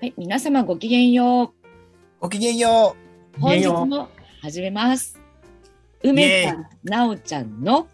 [0.00, 1.66] はい、皆様ごきげんよう。
[2.20, 2.96] ごきげんよ
[3.38, 4.08] 本日も
[4.40, 5.20] 始めます。
[6.02, 7.86] 梅ちゃん、なおちゃんの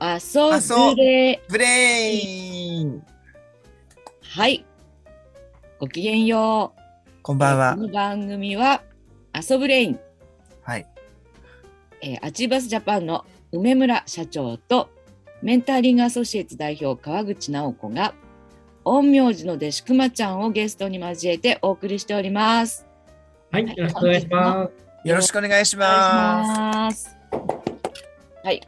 [0.00, 1.42] 遊ぶれ。
[1.44, 1.50] う。
[1.50, 3.02] ブレイン
[4.20, 4.64] はい。
[5.80, 6.80] ごきげんよう。
[7.20, 7.80] こんばんはこ。
[7.80, 8.82] の番組は
[9.34, 9.98] 遊ぶレイン、
[10.62, 10.86] はい。
[12.00, 14.88] えーアチバスジャパンの梅村社長と
[15.42, 18.14] メンターリングアソシエイツ代表川口直子が
[18.84, 22.86] 陰陽師の弟子くまちゃんをゲストに交えてお送りしております。
[23.50, 25.08] はい、よろしくお願いします。
[25.08, 27.16] よろしくお願いします。
[28.42, 28.60] はい。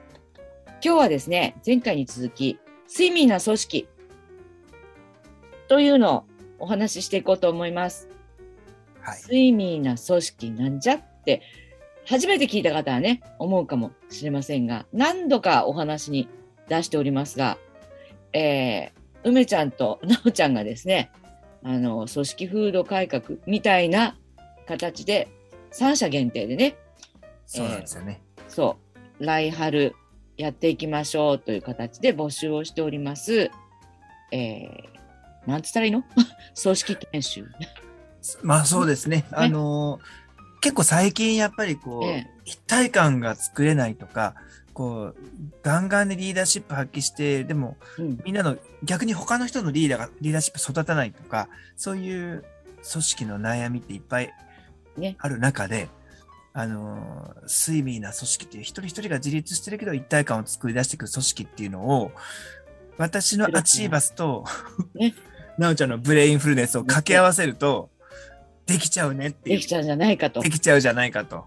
[0.83, 2.59] 今日はですね、前回に続き、
[2.89, 3.89] 睡眠な組織
[5.69, 6.25] というのを
[6.61, 8.03] お話ししていこうと思います。
[8.03, 8.09] す。
[9.01, 9.21] はい。
[9.23, 11.43] 睡眠な組織なんじゃって、
[12.07, 16.29] 初めて聞いた方はね、思うかもしれませんが、何度かお話に
[16.69, 17.59] 出しておりますが、
[18.33, 18.96] えー、
[19.27, 21.11] 梅ちゃんと なおちゃんがですね、
[21.63, 24.17] あの、組織風土改革みたいな
[24.67, 25.29] 形で、
[25.71, 26.77] 三社限定でね、
[27.47, 28.21] そうなんですよね。
[28.49, 28.77] そ
[29.21, 29.95] う、来春
[30.37, 33.51] やっていきましょうという形で募集をしております。
[34.33, 36.05] えー、なんつったらいいの？
[36.63, 37.45] 組織研修。
[38.43, 39.25] まあそうですね。
[39.33, 40.27] あのー
[40.63, 44.35] 結構最近やっぱりこう、ええ一体感が作れないとか、
[44.77, 45.17] こう、
[45.63, 52.45] ガンガンでリーダーシップ発揮して、でもうん、みんなの逆に他の人のリーダーがリーダーシップ育たないとか、そういう
[52.93, 54.35] 組織の悩みっていっぱい
[54.99, 55.89] ねある中で、
[56.53, 62.13] あのー、睡眠な組織っていう一人一人が自立してるけど一体感を作り出していく組織っていうのを、
[62.99, 64.45] 私のアチーバスと、
[64.95, 65.15] ね
[65.57, 67.89] なおちゃんのブレインフルネスを掛け合わせると、
[68.67, 69.67] できちゃうねっていうでき。
[69.67, 70.51] ちゃうんじゃないかとで。
[70.51, 71.47] きちゃうじゃないかと。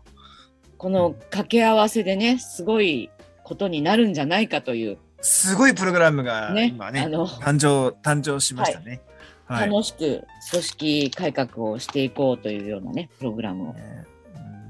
[0.79, 3.11] この掛け合わせでね、すごい
[3.49, 9.01] ことになるんじゃないかという、すごいプログラムがね今ね、あの誕生、誕生しましたね。
[9.45, 9.69] はい。
[9.69, 13.75] 楽しく組織改革をしていこうというようなね、プログラムを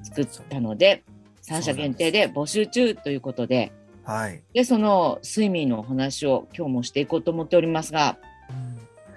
[0.03, 1.03] 作ったので、
[1.41, 3.73] 三社限定で募集中ということで、
[4.05, 4.41] はい。
[4.53, 8.17] で、その睡眠のお話を今日もしていこうと思っておりますが、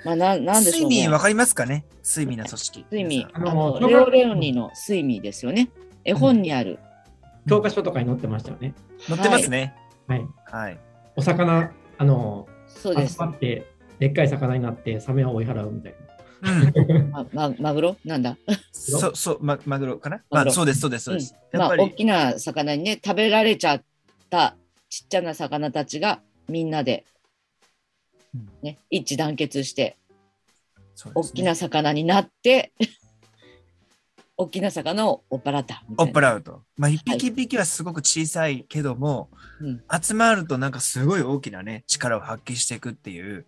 [0.04, 0.96] まあ、ななんでしょうね。
[0.96, 1.84] 睡眠わかりますかね？
[2.04, 2.84] 睡眠の組織。
[2.90, 3.28] 睡眠。
[3.32, 5.70] ああのの、レオレオニの睡眠ですよね。
[6.04, 6.80] 絵本にある。
[7.48, 8.74] 教科書とかに載ってましたよね。
[9.08, 9.74] 載ってますね。
[10.06, 10.26] はい。
[10.46, 10.78] はい。
[11.16, 13.20] お魚、あの、そうです集。
[13.20, 13.66] まって、
[13.98, 15.94] でっかい魚になって、サメを追い払うみたい
[16.42, 17.10] うん。
[17.10, 17.96] ま、ま、マグロ？
[18.04, 18.36] なんだ？
[18.72, 20.22] そう、そう、ま、マグロかな？
[20.30, 21.34] マグロまあ、そうです、そうです、そうです。
[21.52, 23.82] うんまあ、やっぱり、大きな魚にね、食べられちゃっ
[24.30, 24.56] た
[24.88, 27.04] ちっちゃな魚たちがみんなで
[28.34, 29.96] うん、ね、一致団結して、
[31.14, 32.72] 大きな魚になって、
[34.42, 36.10] 大きな魚を追っ払った追っ。
[36.10, 36.62] 払うと。
[36.76, 39.30] まあ、一匹一匹はすごく小さいけども、
[39.60, 43.46] うん集まるとなんかすごい大きなね、力を発揮していくっていう、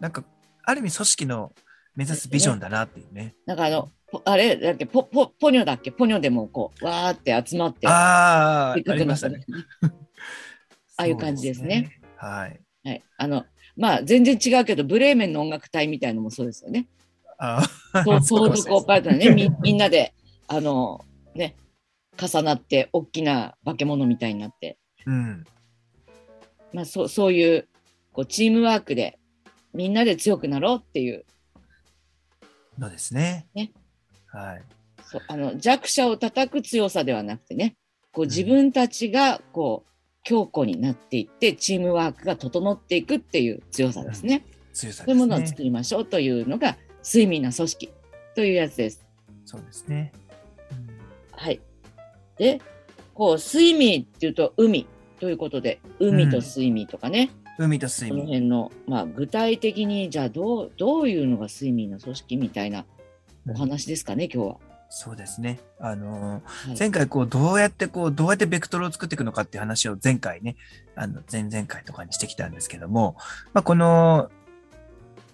[0.00, 0.24] なんか、
[0.64, 1.52] ある意味組織の
[1.94, 3.34] 目指すビジョンだなっていうね。
[3.46, 5.92] なんかあの、ポあれだっけ、ポ、ポ、ポニョだっけ？
[5.92, 9.44] ポニョでもこう、わーって集まって、ああ、ありましたねね。
[10.96, 12.00] ああいう感じですねすね。
[12.16, 12.60] はい。
[12.84, 13.02] はい。
[13.16, 13.44] あの、
[13.76, 16.88] まあ、全然違うけど、ブレーメンの音楽隊みたいのもそうですよね。
[17.38, 17.62] あ
[17.92, 20.14] あ、そう、そうかもしれないソードコーパートナーね、み みんなで、
[20.46, 21.04] あの、
[21.34, 21.56] ね、
[22.20, 25.44] 重なって、大きな化け物みたいになって、うん。
[26.72, 27.68] まあ、そう、そういう、
[28.12, 29.18] こう、チームワークで、
[29.72, 31.24] みんなで強くなろうっていう、
[32.78, 33.46] のですね。
[33.54, 33.72] ね。
[34.26, 34.62] はい。
[35.04, 37.76] そうあの弱者を叩く強さではなくてね、
[38.12, 39.90] こううん自分たちが、こう、
[40.22, 44.44] 強固になっていって、チームワークが整っていくっていう強さですね。
[44.74, 45.46] 強さそういうものを。
[45.46, 47.92] 作りましょうというのが、睡眠な組織
[48.34, 49.06] というやつです。
[49.44, 50.12] そうですね。
[51.32, 51.60] はい。
[52.36, 52.60] で、
[53.14, 54.86] こう、睡眠っていうと海
[55.20, 58.26] ということで、海と睡眠とかね、海と睡この眠。
[58.26, 62.84] 辺の、まあ、具体的に、じゃあどう、どういうのが睡眠の組織みたいな
[63.48, 64.56] お話ですかね、今日は。
[64.90, 65.60] そうですね。
[65.78, 70.56] あのーはい前回こう、どうやってこう、どうやってベクトルを作っていくのかっていう話を前回ね、
[70.94, 73.16] あの、前々回とかにしてきたんですけども、
[73.52, 74.30] まあ、この、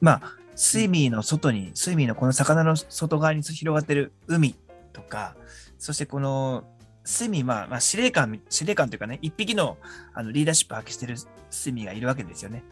[0.00, 0.22] まあ、
[0.56, 4.54] 睡眠の外に、睡眠のこの魚の外側に広がってる海
[4.92, 5.36] とか、
[5.78, 6.64] そしてこの、
[7.06, 9.76] 睡眠、まあ、まあ、司令官、司令官というかね、一匹の
[10.14, 11.16] あのリーダーシップを発揮してる
[11.52, 12.64] 睡眠がいるわけですよね。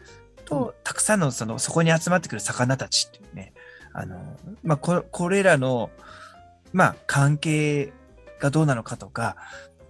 [0.45, 3.53] と、たくさんのその、そこに集まってくる魚たちっていうね、
[3.93, 5.91] あの、まあ、ここれらの、
[6.71, 7.93] まあ、関係
[8.39, 9.35] がどうなのかとか、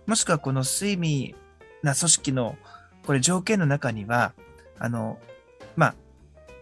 [0.05, 1.35] もしくはこの睡眠
[1.81, 2.57] な組織の、
[3.05, 4.33] これ条件の中には、
[4.77, 5.19] あの、
[5.77, 5.95] まあ、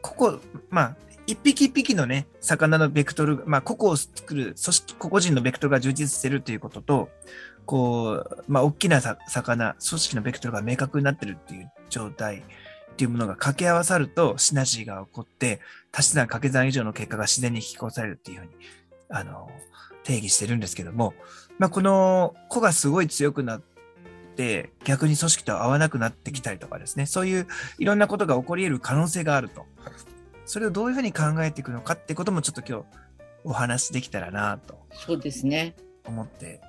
[0.01, 0.39] ここ、
[0.69, 0.95] まあ、
[1.31, 7.09] 一匹一匹のね、魚のベクトル、まあ、個々を作る組織、個々人のベクトルが充実してるということと、
[7.65, 15.61] こう、まあ、大きな魚、組織のベクトルが明確になってるっていう状態っていうものが掛け合わさるとシナジーが起こって、
[15.93, 18.51] 足し算掛け算以上の結果が自然に引き起こされるっていうふうに、
[19.09, 19.49] あの、
[20.03, 21.13] 定義してるんですけども、
[21.59, 23.61] まあ、この個がすごい強くなっ
[24.35, 27.47] て、逆に組織と合わなくなってきたりとかですね、そういう
[27.79, 29.65] いろんなことが起こり得る可能性があると。
[30.45, 32.85] それをどういうふうに考えていくのかってこともちょっと今日
[33.43, 35.75] お話できたらなとそうですね。
[36.05, 36.61] 思って、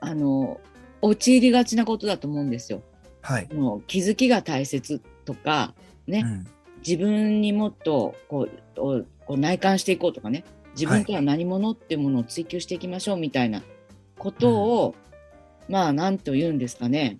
[0.00, 0.60] あの、
[1.02, 2.82] 陥りがちなことだと思うんですよ。
[3.22, 3.48] はい。
[3.52, 5.74] もう気づきが大切とか、
[6.06, 6.46] ね、うん。
[6.86, 13.62] 自分にもっとこうおこう内観していこうとかね、自分とは何者っていうものを追求していきましょうみたいな
[14.18, 14.94] ことを、
[15.68, 17.18] まあ、なんと言うんですかね。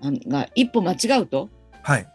[0.00, 1.48] あんが一歩間違うと、
[1.82, 2.06] はい。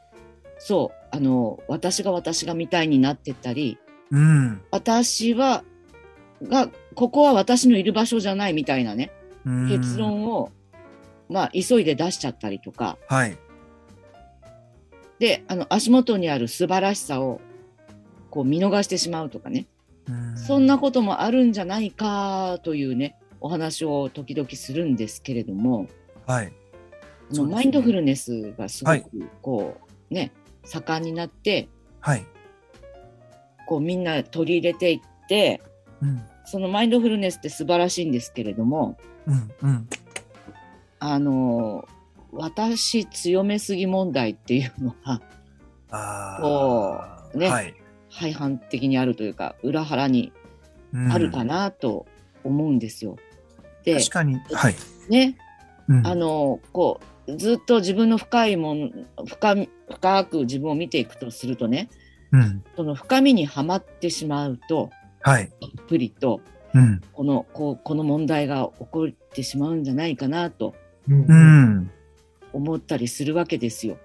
[0.58, 3.78] そう、あの、私が私がみたいになってったり、
[4.12, 4.62] うん。
[4.72, 5.64] 私は、
[6.44, 9.12] が、ここは私のいる場所じゃないみたいなね、
[9.46, 9.98] うん結。
[9.98, 10.52] 論を、
[11.30, 13.38] まあ、急いで出しちゃったりとか、はい。
[15.20, 17.42] で、あの、足元にある素晴らしさを、
[18.30, 19.68] こう見逃してしまうとかね、
[20.08, 25.88] うんそんなこともあるんじゃないかというね、お話を時々するんですけれども、
[26.26, 26.46] はい。
[26.46, 26.54] ね
[27.32, 29.10] のマインドフルネスがすごはいく、
[29.42, 29.78] こ
[30.10, 30.32] う、ね、
[30.69, 31.68] 盛んになって、
[32.00, 32.25] はい。
[33.68, 35.62] こうみんな取り入れていって、
[36.01, 36.21] うん。
[36.45, 39.51] そのマインドフルネスって素晴らしいんですけれども、うん。
[39.62, 39.89] うん。
[41.00, 41.88] あの、
[42.31, 45.21] 私強めすぎ問題っていうのは、
[45.92, 46.42] ああ。
[46.42, 47.01] こ
[47.33, 47.75] うねはい。
[48.10, 50.31] 廃反的にあるというか、裏腹に
[50.94, 52.07] うんあるかなと
[52.44, 53.18] 思うんですよ。
[53.83, 54.39] で確、かに。
[54.51, 54.75] はい。
[55.10, 55.38] ね、
[55.88, 58.89] うんあの、こう、ずっと自分の深いもの、
[59.25, 61.90] 深み、深く自分を見ていくとするとね、
[62.32, 62.64] うん。
[62.76, 64.90] その深みにはまってしまうと、
[65.22, 65.52] はい。
[65.60, 66.42] たっぷりと、
[66.74, 67.02] うん。
[67.14, 70.76] この、こう、この問題が起こってしまうんじゃないかなと
[71.08, 71.92] うんうん。
[72.54, 73.98] 思ったりするわけですよ。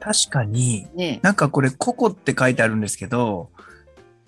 [0.00, 1.20] 確かに、ね。
[1.22, 3.50] なんかこれ、ココって書いてあるんですけど、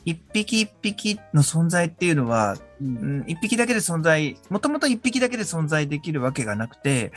[0.05, 7.13] 一匹一匹の存在っていうのは、う、うんん、一匹だけで存在、もともと一匹だけで存在できるわけがなくて、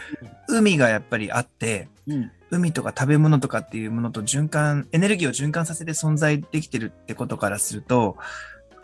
[0.47, 8.17] 海がやっぱりあって、うん、海とか食べ物とかっていうものと循環、エネルギーを循環させて存在できてるってことからすると、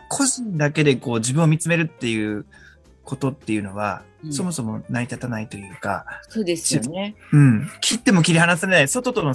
[0.08, 2.46] 個人だけでこう自分を見つめるっていう
[3.04, 4.32] ことっていうのは、うん。
[4.32, 7.14] そもそも成り立たないというか、そうですよね。
[7.32, 9.34] うん、切っても切り離されない、外との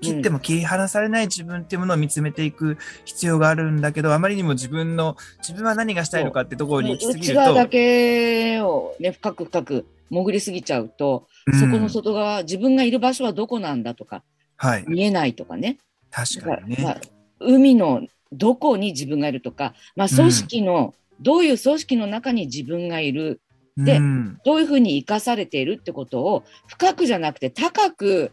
[0.00, 14.22] 切っても切り離されない自分っていうものを見つめていく必要があるんだけど、あまりにも自分の、自分は何がしたいのかってところに行き過ぎると、内側だけをね、深く深く潜りすぎちゃうと、うんそこの外側、自分がいる場所はどこなんだとか、
[14.56, 15.78] はい、見えないとかね。
[16.10, 17.00] 確かにまあね。
[17.38, 18.02] 海の
[18.32, 23.40] どこに自分がいるとか、まあ、組織の、どういう組織の中に自分がいる、
[23.76, 28.32] でうんどういうふうに生かされているってことを深くじゃなくて高く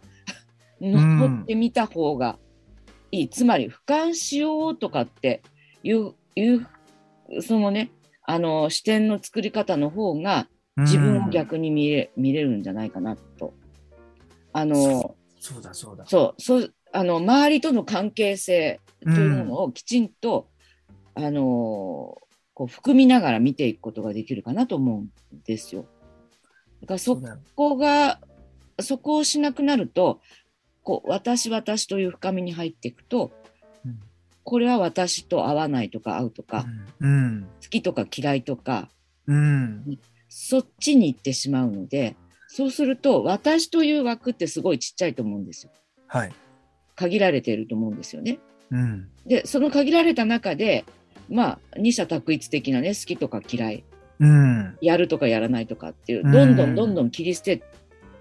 [0.79, 2.37] 登ってみた方が
[3.11, 3.29] いい。
[3.29, 5.41] つまり俯瞰しようとかって
[5.83, 6.67] いう、いう
[7.41, 7.91] そのね、
[8.25, 10.47] あの視点の作り方の方が
[10.77, 13.53] 自分を逆に見れ,、見れるんじゃないかなと。
[14.51, 16.05] あの、そうだそうだ。
[16.05, 20.47] そう、そう、あの、周りとの関係性というものをきちんと、
[21.15, 22.17] あの、
[22.55, 25.09] こう含みながら見ていくことができるかなと思うん
[25.45, 25.85] ですよ。
[26.81, 27.21] だからそ
[27.55, 28.19] こが、
[28.79, 30.21] そこをしなくなると、
[30.81, 33.31] こう、私、私という深みに入っていくと、
[33.85, 33.99] うん
[34.43, 36.65] これは私と合わないとか合うとか、
[36.99, 37.47] うん。
[37.61, 38.89] 好きとか嫌いとか、
[39.25, 39.97] うん。
[40.35, 42.15] そっちに行ってしまうので、
[42.47, 45.71] そうすると、私という枠ってすごいちっちゃいと思うんですよ。
[46.07, 46.33] はい。
[46.95, 48.39] 限られていると思うんですよね。
[48.71, 49.09] うん。
[49.27, 50.85] で、その限られた中で、
[51.29, 53.83] まあ、二者択一的なね、好きとか嫌い、
[54.19, 54.77] うん。
[54.81, 57.61] やるとかやらないとかっていうう、んどんどんどんどん切り捨て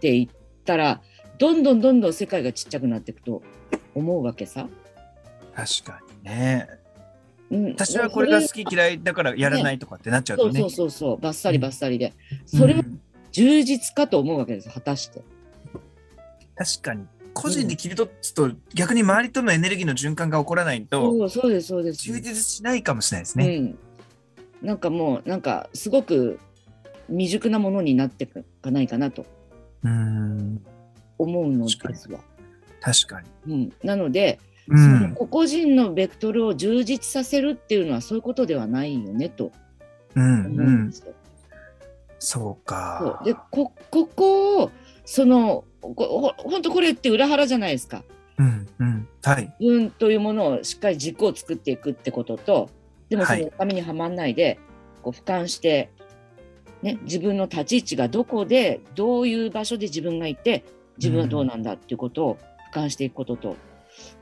[0.00, 1.00] ていったら、
[1.38, 3.42] どんどんどんどん世界がちっちゃくなっていくと
[3.95, 4.69] 思うわけさ。
[5.54, 6.82] 確かにね。
[7.52, 10.61] うん、私はこれが好き嫌いだからやらないとかってなっちゃうとね。
[10.61, 12.14] そうそうそうそう、ばっさりばっさりで。
[12.47, 13.00] それはうん
[13.32, 15.23] 充実かと思うわけです、果たして。
[16.54, 17.06] 確かに。
[17.35, 22.02] 個人で切り取つと、逆に周りとのエネルギーの循環が起こらないと、そうそうです、そうです。
[22.02, 23.56] 充実しないかもしれないですね。
[23.56, 23.78] うん。
[24.66, 26.38] なんかもう、なんか、すごく
[27.09, 29.25] 未熟なものになっていかないかなと
[29.82, 30.62] うん。
[31.18, 32.21] 思うのですわ。
[32.80, 33.54] 確かに。
[33.54, 34.38] うん、なので、
[34.69, 35.14] うそのん。
[35.14, 39.52] 個々人のベクトルを充実させるっていうのはそういうことではないよねと
[40.14, 40.47] うん。
[40.47, 40.92] 思ううんで。
[40.97, 41.14] すよ。
[42.19, 43.25] そうそかう。
[43.25, 44.71] でこここを
[45.04, 48.04] そのこほ本当これって裏腹じゃないですか。
[48.38, 48.69] うん。
[48.78, 49.09] うん。
[49.23, 49.52] はい。
[49.59, 52.71] 自分というものをしっかり軸を作っていくってことと
[53.11, 54.59] でもそはいの紙にはまんないで、
[55.02, 55.90] こう俯瞰して、
[56.83, 60.64] ね、自分の立ち位置がどこでどういう場所で自分がいて
[60.99, 62.38] 自分はどうなんだっていうことを
[62.73, 63.57] 貫していくことと。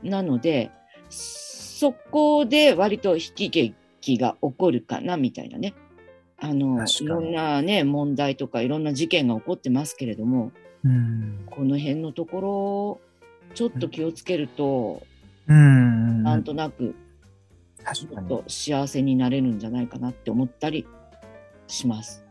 [0.03, 0.71] なので、
[1.09, 5.73] そこで割と悲喜劇が起こるかなみたいなね。
[6.37, 10.51] あの、いろんなね、問題とかいろんな事件が起こってますけれども、
[10.83, 11.45] うん。
[11.49, 13.01] この辺のところ、
[13.53, 15.03] ちょっと気をつけると、
[15.47, 16.23] うん。
[16.23, 16.95] なんとなく。
[17.93, 20.85] ちょっと幸せになれるんじゃないかなって思ったり
[21.67, 22.23] します。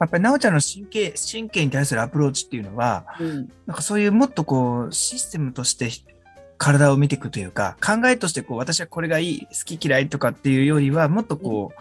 [0.00, 3.52] やっぱり、なおちゃんの神経、神経に対するアプローチっていうのは、うん。
[3.66, 5.88] なんかそういうもっとこう、システムとして
[6.64, 11.80] 体を見ていくというか、考えとしてこう、私はこれがいい、好き嫌いとかっていうよりは、もっとこう、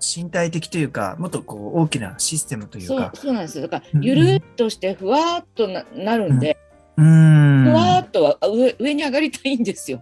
[0.00, 3.10] 身体的というか、もっとこう、大きなシステムというか。
[3.14, 3.66] そうなんですよ。
[3.66, 6.56] だからう、んゆるっとしてふわーっとななるんで、
[6.96, 7.64] うーん。
[7.64, 10.00] ふわーっとは上上に上がりたいんですよ。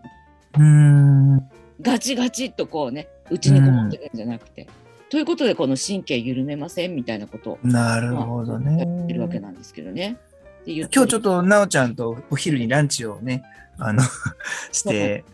[0.56, 1.38] うーん。
[1.80, 4.68] ガチガチっとこうね、内にこもってるんじゃなくて。
[5.08, 8.78] ということで、この神経緩めませんみたいなことをなるほどね。
[8.78, 10.18] やってるわけなんですけどね。
[10.66, 13.42] 今日ちょっとと、なおちゃんとお昼にランチをね、
[13.78, 14.02] あの、
[14.72, 15.24] して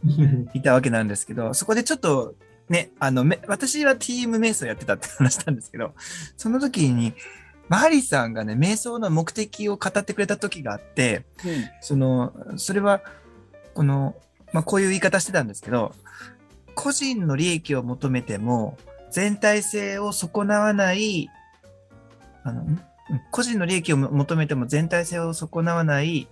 [0.54, 2.34] いたわけなんですけど、そこでちょっと、
[2.68, 5.94] ね、あの、め私は TM 瞑想やってたって話したんですけど、
[6.36, 7.14] その時に、
[7.68, 11.24] マハリさんがね、瞑想の目的を語ってくれた時があって、
[11.80, 13.02] その、それは、
[13.74, 14.16] この、
[14.52, 15.94] まあ、こういう言い方してたんですけど、
[16.74, 18.78] 個人の利益を求めても、
[19.10, 21.28] 全体性を損なわない、
[22.42, 22.80] あの、んうん
[23.30, 26.28] 個人の利益を求めても全体性を損なわない、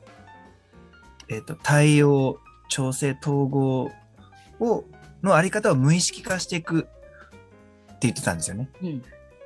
[1.29, 3.91] えっ、と、対応、調整、統合
[4.61, 4.85] を、
[5.23, 6.89] のあり方を無意識化していくって
[8.03, 8.69] 言ってたんですよね。
[8.83, 8.89] うん。
[8.89, 9.03] うんうん。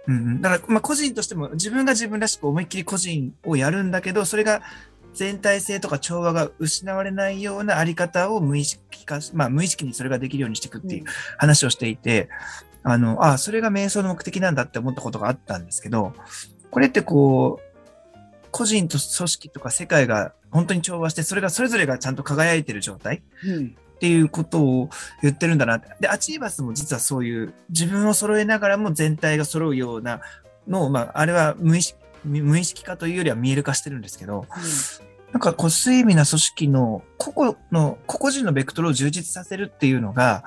[0.07, 4.63] うん、だから、まあ、個人としても自分が自分らしく思いっきり個人をやるんだけど、それが
[5.15, 11.05] 全体性とか調和が失われないようなあり方を無意識化し、まあ、無意識にそれができるようにしていくっていう
[11.39, 12.29] 話をしていて、
[12.83, 16.15] あの、あそれが瞑想の目的なんだって思ったことがあったんですけど、
[16.71, 17.71] これってこう、
[18.51, 24.89] 個人と組織とか世界が本当に調和して、それがそれぞれがちゃんと輝いてる状態うんっていうことを
[25.21, 25.89] 言ってるんだなって。
[26.01, 30.23] で、アチーバスも実はそういう自分を揃えながらも全体が揃うような
[30.67, 34.47] のを、まあ、あれは無意識、無意識化というよりは見える化してるんですけど、
[35.33, 40.45] なんかこう、睡眠な組織の個々の、個々人のベクトルを充実させるっていうのが、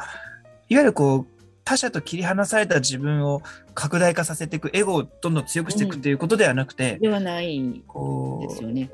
[0.67, 1.27] いわゆるこう、
[1.63, 3.43] 他者と切り離された自分を
[3.75, 8.89] 拡大化させていく、エゴをどんどん強くしていくっていうことではなくて、ではないこう、ですよね。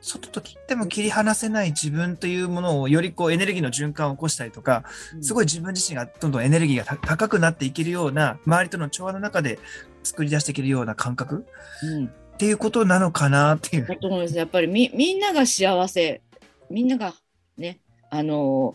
[0.00, 4.84] 外と切っても切り離せない自分というものをよりこうエネルギーの循環を起こしたりとか、
[5.20, 5.44] すごい。
[5.44, 9.58] い自分自身がどんどんエネルギーがた高くなっていけるような、周りとの調和の中で
[10.02, 11.46] 作り出していけるような感覚
[11.82, 12.06] うん。
[12.06, 13.86] っていうことなのかなっていう。
[13.86, 14.36] だと思います。
[14.36, 16.22] やっぱりみみんなが幸せ、
[16.70, 17.14] みんなが
[17.58, 17.80] ね、
[18.10, 18.74] あの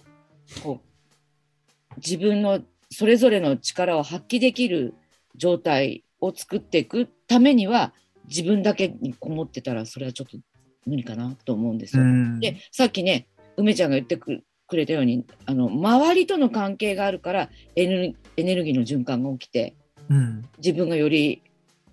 [0.63, 4.94] こう自分のそれぞれの力を発揮できる
[5.36, 7.94] 状態を作っていくためには、
[8.27, 10.38] 自分だけにこもってたら、それはちょっと
[10.86, 12.04] 無理かなと思うんですよ。
[12.04, 12.39] うん。
[12.39, 13.27] で、さっきね、
[13.58, 19.75] 梅ちゃんが言ってくくれたように、あの周りとの関係があるからエネルエネルギーの循環が起きて、
[20.10, 20.44] うん。
[20.58, 21.42] 自分がより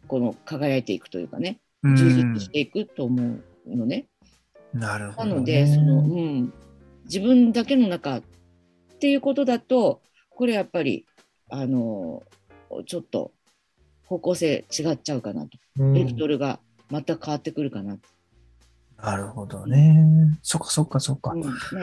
[0.09, 4.07] この輝いていくというかね、うん充実していくと思うのね。
[4.73, 5.31] なるほど、ね。
[5.31, 6.53] なので、その、うん、
[7.05, 8.23] 自分だけの中っ
[9.01, 11.07] ていうことだと、これやっぱり、
[11.51, 12.23] あの、
[12.87, 13.33] ちょっと
[14.07, 15.59] 方向性違っちゃうかなと。
[15.79, 18.01] うんベクトルが全く変わってくるかなと。
[19.03, 20.39] なるほどね。
[20.43, 21.33] そっかそっかそっか。
[21.33, 21.39] う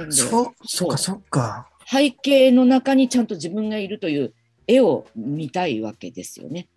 [0.08, 1.68] ん、そ、そっかそっか。
[1.86, 4.34] 背景の中にちゃんと自分がいるという
[4.68, 6.68] 絵を見たいわけですよね。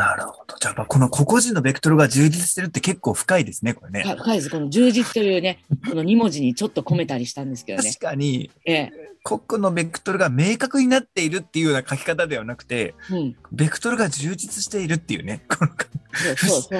[0.00, 0.56] なるほど。
[0.58, 4.02] じゃあ、この個々人のベクトルが充実してるって結構深いですね、これね。
[4.02, 4.48] か深いです。
[4.48, 8.06] この充実というね、 この2文字にちょっと込めたりしたんですけどね確。
[8.06, 8.92] かに、ええ。
[9.22, 13.36] 個々のベクトルが明確になっているっていうような書き方ではなくて、うん。
[13.52, 15.70] ベクトルが充実しているっていうね、 この。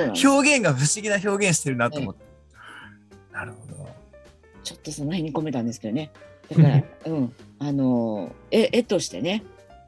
[0.07, 2.25] 表現が不思議な表現してるなと思って。
[3.35, 3.87] なるほど。
[4.65, 6.11] ちょっとその辺に込めたんですけどね。
[6.49, 7.35] だから、うん。
[7.59, 9.43] あのー絵、絵としてね、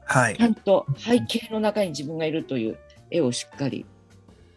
[0.05, 0.47] はいちゃ。
[0.49, 2.77] んと背景の中に自分がいるという
[3.13, 3.85] 絵をしっかり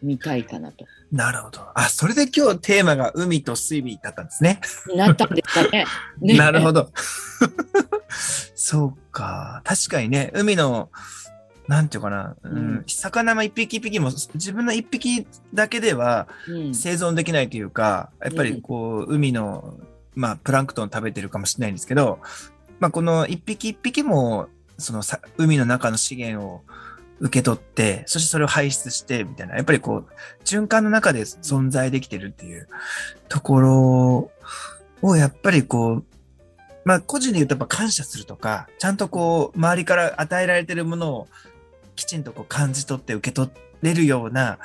[0.01, 0.85] 見たいかなと。
[1.11, 1.61] なるほど。
[1.73, 4.59] あ、それで今日テーマが海と水尾だったんですね。
[4.95, 5.85] なったんですかね。
[6.19, 6.91] ねなるほど。
[8.55, 9.61] そうか。
[9.63, 10.89] 確かにね、海の、
[11.67, 16.75] なんていうかな、うんうん魚も一匹一匹も自分の一匹だけではうん。
[16.75, 19.77] 生存できないというか、やっぱうんりこう、海の、
[20.15, 22.19] まあ、プランクトンを食べてるかもしれないんですけど、
[22.79, 24.47] まあ、この一匹一匹も、
[24.77, 26.61] そのさ海の中の資源を
[27.19, 32.67] 受け取って、そしてそれを排出して、みたいな、やっぱりこう、循環の中で存在できてるっていう
[33.29, 34.31] ところ
[35.01, 36.05] を、やっぱりこう、
[36.85, 41.27] まあ、個人で言うとやっぱ感謝するとか、ちゃんとこう、周りから与えられてるものを
[41.95, 43.49] きちんとこう感じ取って受け取
[43.81, 44.59] れるような、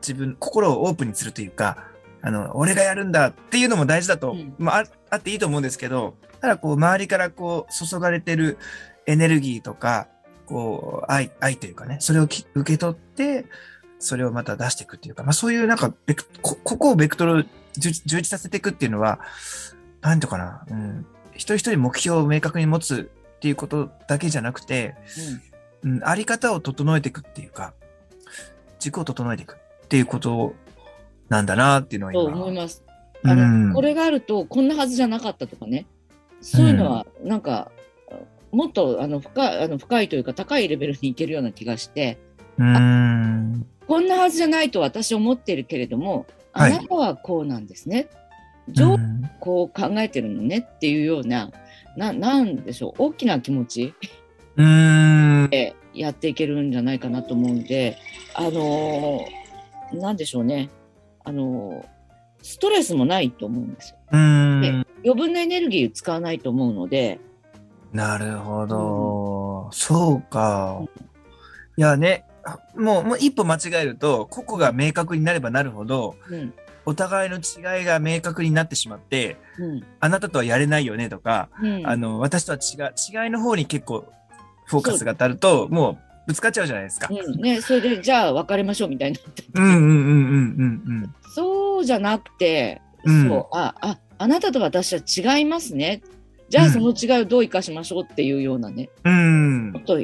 [0.00, 1.88] 自分、心をオープンにするというか、
[2.22, 4.54] あの、俺がやるんだっていうのも大事だと、うん。
[4.58, 8.58] まあ、ああっていいと思うんですけど、ただこう、周りからこう、注がれてる
[9.06, 10.08] エネルギーとか、
[10.46, 13.46] こう、愛、愛というかね、それをき受け取って、
[13.98, 17.44] それをまた出していくっていうか、まあそういうなんかベク、こ、ここをベクトルを
[17.76, 19.20] 充充実させていくっていうのは、
[20.00, 24.94] なんていうかな、うん、一人一人目標を明確に持つっていうことだけじゃなくて、
[25.82, 27.74] うん、あり方を整えていくっていうか、
[28.78, 30.54] 軸を整えていくっていうこと
[31.28, 32.36] なんだなっていうのはと今。
[32.36, 32.84] 思います。
[33.22, 33.72] うあのん。
[33.72, 35.86] これがあるとこんなはずじゃなかったとかね。
[36.40, 37.70] そういうのはなんか、
[38.56, 42.18] もっとあの深いあの深いというか高いレベルにいけるような気がして
[42.58, 43.66] うん。
[43.86, 48.08] こんなはずじゃないと私は思ってるけれどもはいあなたはこうなんですね。
[48.68, 51.50] う上んこう考えてるのねっていうような
[51.96, 53.94] ななんでしょう大きな気持ち
[54.56, 55.48] うん。
[55.50, 57.98] でやっていけるんじゃないかなと思うんで
[58.34, 60.70] あのーなんでしょうね
[61.24, 61.96] あのー
[62.42, 63.96] ストレスもないと思うんですよ。
[64.12, 64.86] うん。
[65.04, 67.18] 余分なエネルギー使わないと思うので、
[67.92, 69.70] なるほど。
[69.72, 70.80] そうか。
[71.76, 72.24] いやね、
[72.76, 76.54] もう、もう一歩間違えると、個々が明確になればなるほど、うん。
[76.84, 79.84] お互いの違いが明確になってしまって、うん。
[80.00, 81.86] あなたとはやれないよねとか、うん。
[81.86, 84.06] あの、私とは違う、違いの方に結構
[84.66, 87.08] フォーカスが当たると、もうぶつかっちゃうじゃないですか。
[87.10, 87.40] うん。
[87.40, 89.30] ね、それでじゃあ別れましょうみたいにな。
[89.30, 91.14] って、うんうんうんうんうん。
[91.34, 93.28] そうじゃなくて、うん。
[93.28, 96.02] そうあああなたと私は違いますね
[96.48, 99.72] じゃあその違いをどう生かしましょうっていうようなね、うん。
[99.72, 100.00] もっと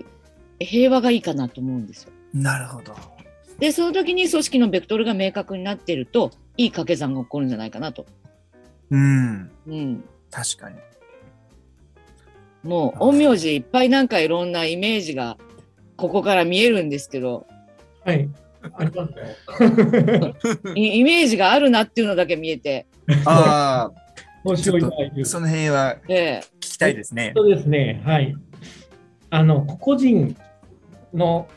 [0.58, 2.12] 平和がいいかなと思うんですよ。
[2.34, 2.42] うん。
[2.42, 2.94] なるほど。
[3.58, 8.06] でその時に組織のベクトルが明確になっているといい掛け算が起こるんじゃないかなと。
[8.90, 9.50] うん。
[9.66, 10.76] うん確かに。
[12.64, 15.36] もう陰陽師いっぱいなんかいろんなイメージが
[15.96, 17.46] ここから見えるんですけど
[18.04, 18.28] はい。
[18.74, 20.34] ありますよ。
[20.74, 22.86] イイメージがあるなっていうのだけ見えて、
[23.24, 23.90] あ
[24.44, 27.32] 面白いなあ、その辺はええ聞きたいですね。
[27.36, 28.02] そうですね。
[28.04, 28.34] はい。
[29.30, 30.36] あの、個々人
[31.14, 31.48] の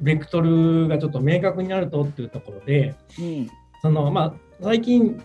[0.00, 3.50] ベクトルがちょっと明確になるとっていうところで、うん
[3.82, 5.22] その、まあ、最近、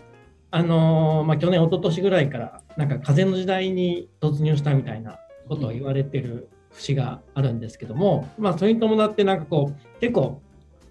[0.50, 10.40] あのまあ、去年、一昨年ぐらいから、なんか風の時代に突入したみたいなことを言われてる節があるんですけども、まあ、それに伴って、なんかこう、結構、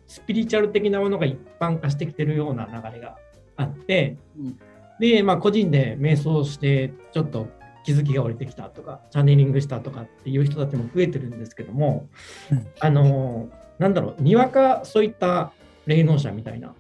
[0.08, 3.18] スピリチュアル的なものが一般化してきてるような流れが
[3.56, 4.60] あって、うん
[5.00, 7.48] で、まあ、個人で瞑想して、ちょっと
[7.84, 12.10] 気づきが降りてきたとか、チャネリングしたとかっていう人たちも増えてるんですけども、
[12.52, 12.68] うん。
[12.80, 15.52] あのなんだろう、にわかそういった
[15.86, 16.74] 霊能者みたいな、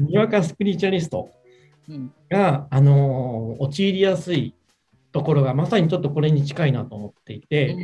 [0.00, 1.30] にわかスピリチュアリスト
[1.88, 4.54] うんが、あの陥りやすい
[5.12, 7.76] ところがまさにちょっとこれに近いなと思っていて、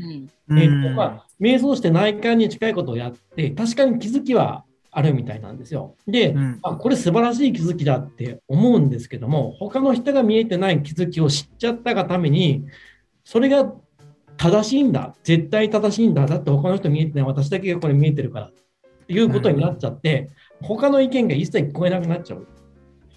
[0.48, 0.60] うん。
[0.60, 5.96] えーとまあ、瞑想して内観に近いことをやって、確かに気づきはあるみたいなんですよ。
[6.06, 12.64] で、うんあこれ素晴らしい気づきだって思うんですけども、他の人が見えてない気づきを知っちゃったがために、
[13.24, 13.72] それが
[14.36, 18.52] 正しいんだ、絶対正しいんだ、だって他の人見えてない、私だけがこれ見えてるからっ
[19.06, 20.30] ていうことになっちゃって、
[20.62, 22.46] 他の意見が一切聞こえなくなっちゃう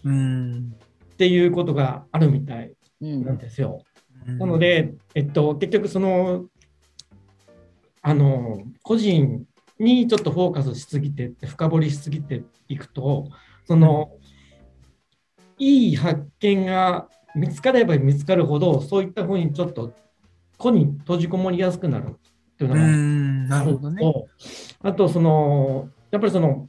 [0.03, 0.75] うん。
[1.13, 3.83] っていうことがあるみたいうんなんですよ。
[4.27, 6.45] うんなの、で、えっと、結局その、
[8.01, 9.45] あの、個人
[9.79, 13.29] にちょっとフォーカスしすぎて、深掘りしすぎていくと、
[13.65, 14.11] その、
[15.57, 15.93] い。
[15.93, 19.93] い発見が見つかれば見つかるほど、そういったふうにちょっと
[20.57, 24.01] 個に閉じこもりやすくなるっていうのうがん、なるほどね。
[24.01, 24.27] と
[24.81, 26.67] あと、その、やっぱりその、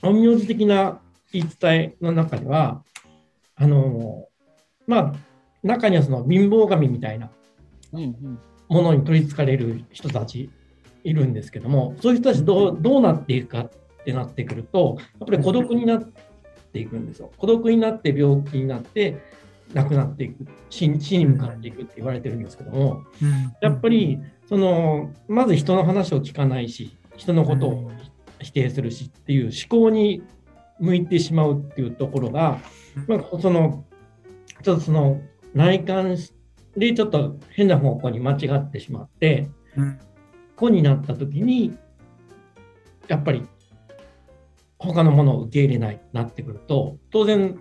[0.00, 1.00] 陰陽師的な
[1.32, 2.84] 言い伝えの中では、
[3.56, 4.28] あの、
[4.86, 5.14] まあ、
[5.62, 7.30] 中にはその貧乏神みたいな
[7.92, 8.38] うんうん。
[8.68, 10.50] ものに取りつかれる人たち
[11.08, 13.70] いるんですけども、そういう人たちどうどうなっていくかっ
[14.04, 16.02] てなってくると、やっぱり孤独になっ
[16.72, 17.30] ていくんですよ。
[17.36, 19.20] 孤独になって病気になって
[19.74, 23.52] 亡くなっていく、死に向かっていくって言われてるんですけども、うん。
[23.60, 24.18] やっぱ、り
[24.48, 27.90] そのまず人の話を聞かないし、人のことを
[28.40, 30.22] 否定するしっていう思考に
[30.78, 32.60] 向いてしまうっていうところが、
[33.06, 33.84] まあ、その
[34.62, 35.20] ちょっとその
[35.54, 36.16] 内観
[36.76, 39.48] でちょっと変な方向に間違ってしまって、
[40.58, 41.78] うん子になった時に
[43.06, 43.46] やっぱり
[44.78, 47.60] 他のものを受け入れないなってくると当然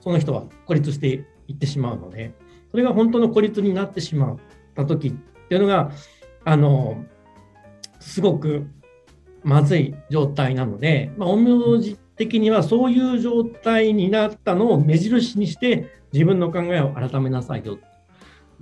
[0.00, 2.34] その人は孤立していってしまうので
[2.70, 4.38] それが本当の孤立になってしまっ
[4.74, 5.12] た時っ
[5.48, 5.92] ていうのが
[6.44, 7.04] あの
[8.00, 8.66] すごく
[9.44, 17.93] まずい状態なので、まあ、陰陽師的にはそういう状態になったのを目印にして自分の考えを改めなさいよっ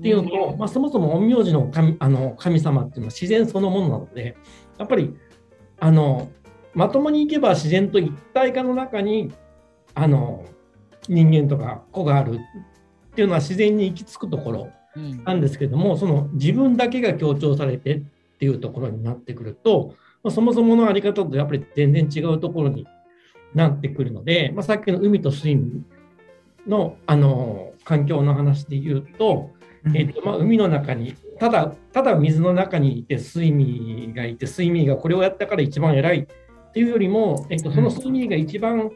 [0.00, 4.36] ていうのと、まあ、そもそも陰陽師の神あの神様っていうのは自然そのものなので
[4.78, 5.14] やっぱり
[5.78, 6.30] あの
[6.74, 9.32] まともにいけば自然と一体化の中に
[9.94, 10.44] あの
[11.08, 15.24] 人間とか子があるっていうのは自然に行き着くところうん。
[15.24, 18.02] なんですけどもその自分だけが強調されてっ
[18.38, 22.86] ていうところになってくると、まあ、そもそものあり方とやっぱり全然違うところに
[23.54, 25.58] なってくるので、まあ、さっきの海と水
[26.66, 29.50] のあの環境の話で言うと、
[29.94, 38.90] えっとまあ、海の中にただただ水の中にいてスイミーがいてスイミーがこれをやったから一番偉いっていうよりも、えっと、そのスイミーが一番、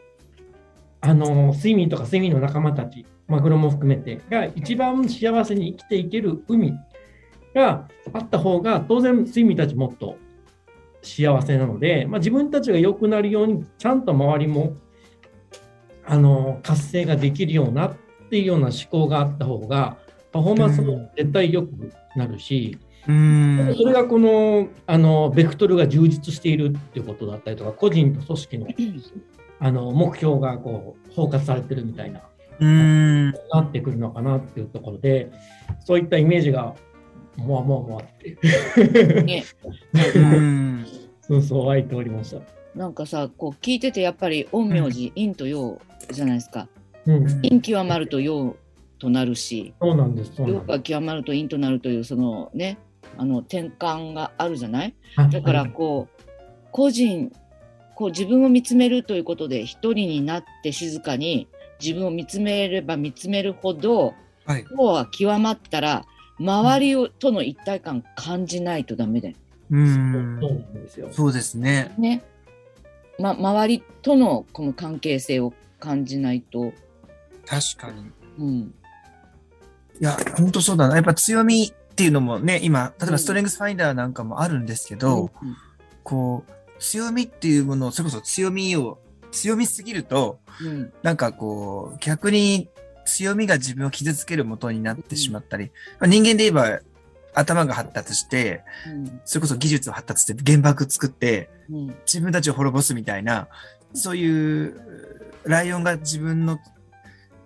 [1.00, 6.74] あのスイミーとかスイミーの仲間たちマグロも含めてが一番幸せに生きていける海
[7.54, 10.16] があった方が当然スイミーたちもっと
[11.02, 14.76] 幸せなので、まあ、自分たちが良くなるようにちゃんと周りも
[16.04, 17.96] あの活性ができるようなっ
[18.30, 19.98] ていうような思考があった方が
[20.36, 23.74] パフォーマンスも絶対良くなるし、うん。
[23.74, 28.66] それがこのあのベクトルが充実しているっていうことだったりとか個人と組織の
[29.58, 32.20] あの目標がこう包括されてるみたいな
[32.60, 33.30] うん。
[33.30, 35.30] なってくるのかなっていうところで
[35.86, 36.74] そういったイメージが
[37.36, 39.44] もわもわもわってね、
[40.14, 40.86] うん。
[41.22, 42.40] そうそう湧いておりました。
[42.74, 46.68] なんかさ、こう聞いててやっぱり陰陽師、陰と陽じゃないですか。
[47.06, 48.56] うん、陰極まると陽
[48.98, 50.32] となるし、そうなんです。
[50.34, 52.78] そうなんで陽が極まると陰となるというそのね、
[53.16, 54.94] あの転換があるじゃない？
[55.16, 56.22] すだからこう、
[56.72, 57.32] 個人、
[57.94, 61.48] こう自分を見つめるということで一人になって静かに
[61.80, 64.66] 自分を見つめれば見つめるほど、はい。
[64.70, 66.04] 陽は極まったら、
[66.38, 69.34] 周りをとの一体感感じないとダメだよ。
[69.70, 69.74] う。
[69.74, 71.08] そうんそうなんですよ。
[71.10, 71.94] そうですね。
[71.98, 72.22] ね。
[73.18, 76.72] ま、周りとのこの関係性を感じないと、
[77.46, 78.10] 確かに。
[78.38, 78.74] うん。
[80.00, 80.96] いや、本当そうだな。
[80.96, 85.56] やっぱ強みっていうのもね、今、例えばストレングスファインダーなんかもあるんですけど、うん
[86.02, 88.98] こう、強みっていうものを、それこそ強みを、
[89.32, 90.92] 強みすぎると、うん。
[91.02, 92.68] なんかこう、逆に
[93.04, 96.80] 強みが自分を傷つける元になってしまったり、まあ人間で言えば
[97.34, 99.20] 頭が発達して、うん。
[99.24, 101.86] それこそ技術を発達して原爆作ってうん。
[102.06, 103.48] 自分たちを滅ぼすみたいな、
[103.92, 104.80] そういう
[105.44, 106.58] ライオンが自分の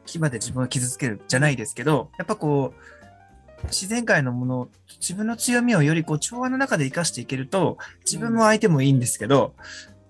[0.06, 4.68] 牙で自分を傷つけるじゃないですけど、やっぱこう、自然界のもの、
[5.00, 9.54] 自分の強みをよりこう調和の中で生かしていけると、自分も相手もいいんですけど、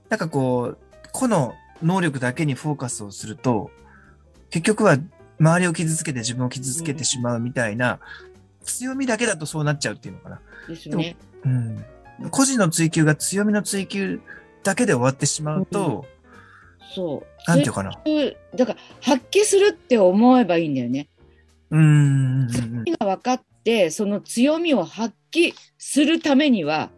[0.08, 0.78] なんかこう、
[1.12, 3.70] 個の能力だけにフォーカスをすると、
[4.50, 4.98] 結局は
[5.38, 7.98] 周りを傷つけて自分を傷つけてしまうみたいな、
[8.64, 10.40] 強みだけだとそうなっちゃうっていうのかな。
[10.68, 11.16] ですよね。
[11.44, 11.84] うん。
[12.30, 14.20] 個人の追求が強みの追求
[14.62, 16.06] だけで終わってしまうと、
[16.94, 17.50] そう。
[17.50, 17.90] なんていうかな。
[18.54, 21.08] だから発揮するって思えばいいんだよね。
[21.70, 21.82] うーん。
[21.82, 26.90] うんが分かってその強みを発揮するためには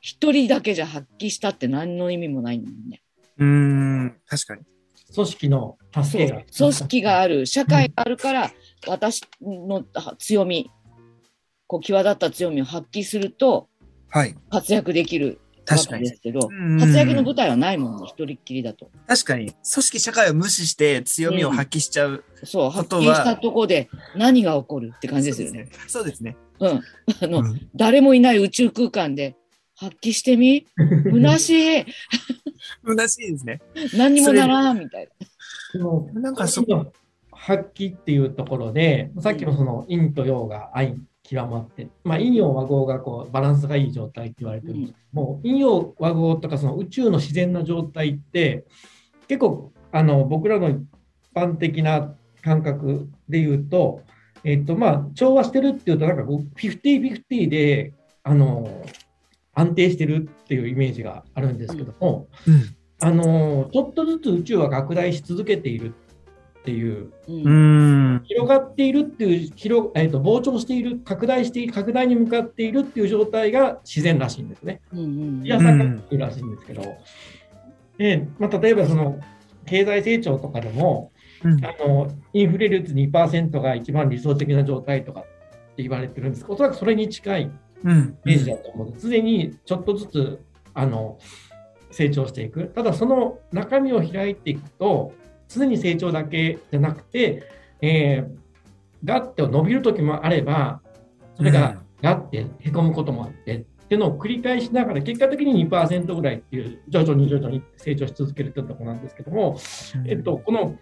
[0.00, 3.02] 一人だけじゃ発揮したって何の意味もないんだよね。
[3.38, 3.48] うん。
[3.48, 4.16] うーん。
[4.26, 4.62] 確かに。
[5.12, 6.42] 組織の達成が。
[6.56, 8.52] 組織がある社会があるから
[8.86, 10.70] 私のあ強み
[11.66, 13.68] こう際立った強みを発揮すると
[14.08, 14.36] はい。
[14.50, 16.16] 活躍できるわ確かにけで。
[16.16, 18.90] すけどうん活躍の舞台はないもんね一人っきりだと。
[19.06, 19.46] 確かに。
[19.50, 22.24] 組織社会を無視して強みを発揮しちゃう。
[22.44, 25.68] そう発ことは揮したとこで何が起こるって感じですよね。
[25.86, 26.36] そうですね。
[26.58, 26.70] うん。
[26.70, 26.82] あ
[27.26, 29.36] の、うん誰もいない宇宙空間で
[29.74, 30.66] 発揮してみ？
[31.10, 31.84] 虚しい
[32.84, 33.62] 虚しいですね。
[33.96, 35.08] 何にもならんみたい
[35.72, 36.92] そのなんかその
[37.32, 40.94] 発揮っていうところで、さっきのその陰と陽が愛
[41.30, 44.74] 極まって、まあ、陰陽和合がこうバランスがいい状態って言われてる。
[44.74, 44.80] ん。
[44.80, 48.64] ですけども、陰陽和合とかその宇宙の自然な状態って、
[49.28, 50.78] 結構あの僕らの一
[51.32, 54.02] 般的な感覚で言うと、
[54.42, 57.92] えっとまあ、調和してるっていうと、なんかこう、50-50で
[58.24, 58.84] あの
[59.54, 62.76] 安定してるっていうイメージがあるんですけども、うん。
[63.02, 65.94] あのちょっとずつ宇宙は拡大し続けている
[66.60, 67.10] っていう、な。
[67.28, 68.22] ううんん。
[68.24, 74.80] 広がっているっていう、広えー、と膨張している、拡大している、拡大に向かっているっていう状態が自然らしいんですね。
[74.92, 75.02] うんう
[75.40, 76.82] んいや、さっきらしいんですけど、
[77.98, 79.18] でまあ、例えばその
[79.66, 81.12] 経済成長とかでも、
[81.44, 85.22] うんあのインフレ率2%が一番理想的な状態とかっ
[85.76, 87.50] て言われてるんですおそらくそれに近い
[87.84, 88.18] うん。
[88.24, 90.44] イメージだと思うので、常にちょっとずつ
[90.74, 91.18] あの
[91.90, 92.68] 成長していく。
[92.68, 95.12] ただ、その中身を開いていくと、
[95.50, 97.42] 常に成長だけじゃなくて、
[97.82, 98.36] えー、
[99.04, 100.80] ガッて伸びる時もあれば、
[101.36, 109.58] それがガッてへこむこともあって、っていうのを繰り返しながら、結果的に2%ぐらいっていう、徐々に徐々に成長し続けるというところなんですけども、
[110.06, 110.78] えっと、この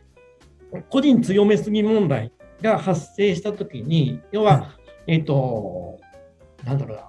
[0.91, 4.75] 個人強めすぎ問題が発生したときに、要は、
[5.07, 5.99] えっと、
[6.65, 7.05] なんだろうな、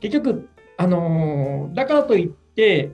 [0.00, 2.90] 結局、あのーだからといって、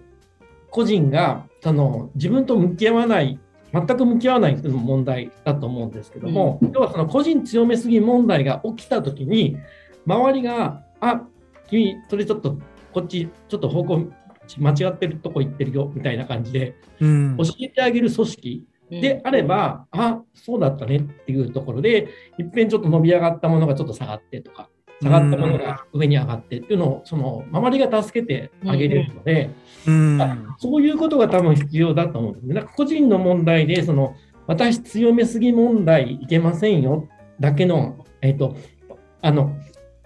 [0.70, 3.40] 個人がその自分と向き合わない
[3.72, 9.56] 全く向き合わない問題だと思うんですけども、うん、要はその個人強めすぎ問題が起きたときに、
[10.06, 11.22] 周りが、あ
[11.68, 12.58] 君、それちょっと
[12.92, 14.12] こっち、ちょっと方向
[14.58, 17.06] 間違ってるとこ行ってるよみたいな感じで、教
[17.60, 24.68] えてあげる組織であれば、うん、あそうだったねっていうところで、いっぺんちょっと伸び上がったものがちょっと下がってとか、
[25.02, 29.50] 下がったものが上に上がってっていうのを、その周りが助けてあげれるので、
[29.86, 32.54] うん、そういうことが多分必要だと思うんですね。
[32.54, 34.14] なんか個人の問題で、その
[34.46, 37.08] 私強めすぎ問題いけませんよ
[37.38, 38.56] だけの、えっ、ー、と、
[39.22, 39.56] あの、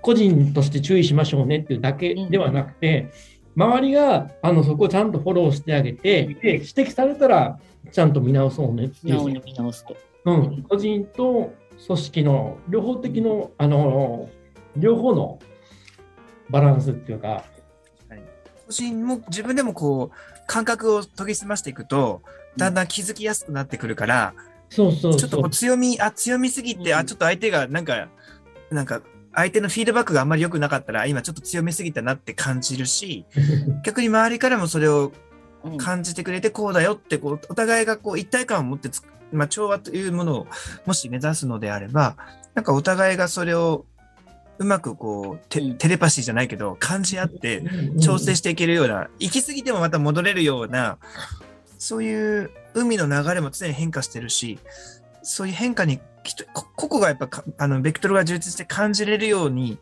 [0.01, 3.11] 個人として注意しましょうねっていうだけではなくて、
[3.57, 7.59] 周りがあのそこをちゃんとフォローしてあげて、で指摘されたら
[7.91, 9.25] ちゃんと見直そうねっていう。
[9.25, 9.97] 見直すと。
[10.27, 11.53] うん、個人と
[11.87, 14.29] 組織の両方的の、あの、
[14.77, 15.39] 両方の
[16.51, 17.45] バランスっていうか。
[18.67, 22.23] 個人も自分でもこう、感覚を研ぎ澄ましていくと、
[22.57, 24.35] だんだん気づきやすくなってくるから、
[24.71, 28.09] そうそうちょっとこう強み、あ、強みすぎて、うん、あ、ちょっと相手がなんか、
[28.71, 33.27] なんか、相手のフィードバックがあんまり良くなかったら、今ちょっと強めすぎたなって感じるし、
[33.85, 35.13] 逆に周りからもそれを
[35.79, 38.89] 感じてくれて、こうだよって、こう、お互いがこう一体感を持って
[39.33, 40.47] まあ、調和というものを
[40.87, 42.17] もし目指すのであれば、
[42.55, 43.85] なんかお互いがそれを
[44.59, 47.63] うまくこうテ、テレパシーじゃないけど、感じ合って
[48.01, 50.99] 調整していけるような、行き過ぎてもまた戻れるような、
[51.79, 54.59] そういう海の流れも常に変化してるし、
[55.23, 56.01] そういう変化に、
[56.53, 59.79] 個々がやっぱ、あの、ベクトルが充実して感じれるように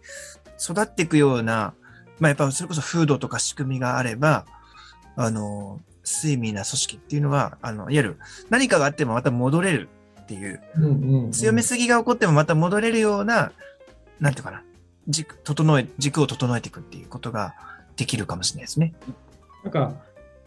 [0.58, 1.74] 育っていくような、
[2.18, 4.46] まあやっぱそれこそ風土とか仕組みがあれば、
[5.16, 8.18] あの、睡眠な組織っていうのは、あの、いわゆる
[8.50, 9.88] 何かがあってもまた戻れる
[10.22, 10.60] っていう、
[11.32, 13.52] 強めすぎが起こってもまた戻れるような、
[14.22, 14.62] なんていうかな、
[15.08, 17.54] 軸、整え、軸を整えていくっていうことが
[17.96, 18.94] できるかもしれないですね。
[19.64, 19.96] なんか、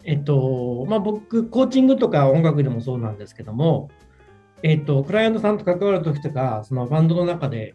[0.02, 3.90] えっと、まあ僕、コーチングとか音楽でもそうなんですけども、
[4.62, 7.74] えっと、クライアントさんと関わるときとか、そのバンドの中で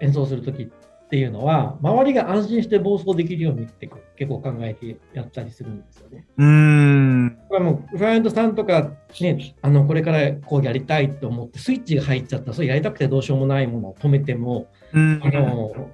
[0.00, 0.68] 演奏するときっ
[1.14, 6.26] ていうのは、周りが安心して暴走できるようにって結構考えてやったりするんですよね。
[6.36, 7.38] うん。
[7.48, 15.88] これもクライアントさんとか、ね、あのこれからこうやりたいと思ってスイッチが入っちゃったそれやりたくてどうしようもないものを止めても、あの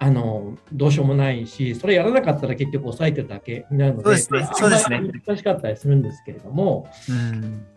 [0.00, 5.00] あのどうしようもないし、それやらなかったら結局抑えてるだけになるので、そうですね。
[5.24, 6.88] 難しかったりするんですけれども、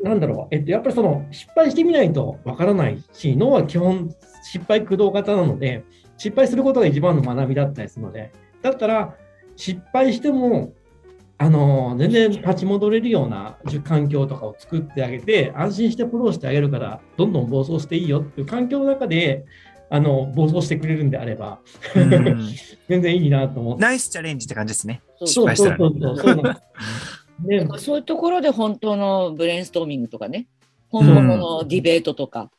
[0.02, 4.10] なんだろう、えっと、やっぱりその失敗してみないとわからないし、脳は基本
[4.42, 5.84] 失敗駆動型なので、
[6.18, 9.16] 失敗することが一番の学びだったりするので、だったら
[9.56, 10.74] 失敗しても、
[11.38, 19.46] あの全然立ち戻れるような環境とかを作ってあげて、安心してフォローしてあげるから、どんどん暴走していいよっていう環境の中で、
[19.90, 21.60] あの暴走してくれるんであれば、
[22.88, 23.82] 全然いいなと思って。
[23.82, 25.02] ナイスチャレンジって感じですね。
[25.18, 25.28] そう。
[25.28, 26.44] そうそうそうそう。
[27.48, 30.48] ね、そういうところで本当のブレインストーミングとかね、
[30.90, 32.50] 本物のディベートとか、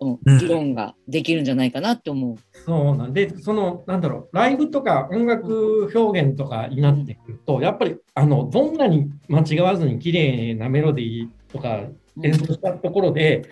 [0.00, 2.36] うん、議論ができるんじゃないかなって思う。
[2.64, 11.82] そうなんで、その、なんだろう、ライブとか音楽表現とかになってくると、うん、やっぱり、あの、どんなに間違わずに綺麗なメロディーとか
[12.22, 13.48] 演奏したところで、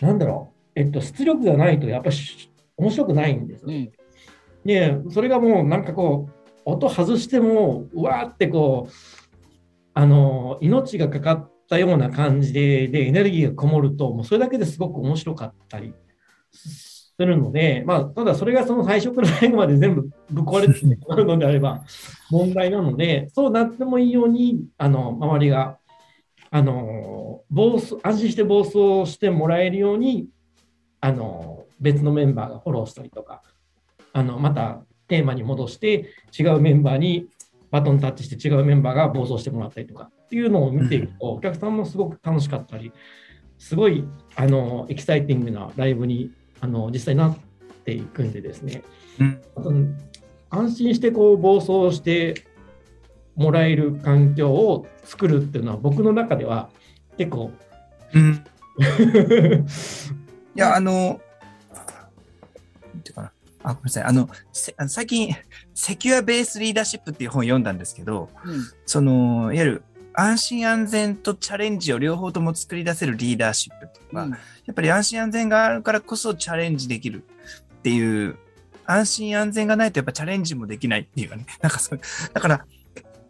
[0.00, 2.16] うん、なんだろう、えっと、出力がないと、やっぱり
[2.76, 3.68] 面白くないんですよ。
[3.68, 3.92] うん、
[4.64, 8.92] で、それがもう、なんかこう、音外しても、うわーってこう、
[9.94, 15.94] あの、命がかかって、たような感じででエネルギーがこもると、もうそれだけですごく面白かったり
[16.52, 21.84] するので、まあ、ただそれがその最初から最後まで全部ぶっ壊れてしまうのであれば
[22.28, 25.78] 問題なので、そうなってもいいように、あの周りが
[26.50, 30.26] あの暴走安心して暴走してもらえるように
[31.00, 33.42] あの別のメンバーがフォローしたりとか、
[34.12, 37.28] あのまたテーマに戻して違うメンバーに
[37.70, 42.92] バトンタッチして違うメンバーが暴走してもらったりとかっていうのを見ていくと、お客さんもすごく楽しかったり、
[43.58, 44.04] すごい
[44.36, 46.30] あのエキサイティングなライブに
[46.60, 47.38] あの実際なっ
[47.84, 48.82] ていくんでですね、
[49.18, 49.98] うん、
[50.48, 52.46] 安心してこう暴走して
[53.36, 56.70] もらえる環境を作るっていうのは僕の中では
[57.18, 57.50] 結構、
[58.14, 58.44] うん、
[60.56, 60.98] いやあのな
[62.98, 64.04] んていうかなあ、ごめんなさい。
[64.04, 64.28] あの、
[64.88, 65.36] 最近、
[65.74, 69.82] セキュアベースリーダーシップっていう本を読んだんですけど、うん、その、いわゆる
[70.14, 74.36] 安心安全とチャレンジを両方とも作り出せるリーダーシップとか、うん、や
[74.70, 78.36] っぱり安心安全があるからこそチャレンジできるっていう、
[78.86, 81.46] 安心安全がないとやっぱチャレンジもできないっていうかね。
[81.62, 82.00] なんかそう、
[82.32, 82.64] だから、